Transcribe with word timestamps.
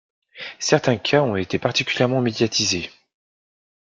Certains 0.57 0.97
cas 0.97 1.21
ont 1.21 1.35
été 1.35 1.59
particulièrement 1.59 2.21
médiatisés. 2.21 2.89